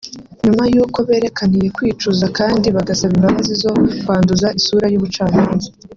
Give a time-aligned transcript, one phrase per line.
[0.43, 5.67] nyuma y’uko berekaniye kwicuza kandi bagasaba imbabazi zo kwanduza isura y’ubucamanza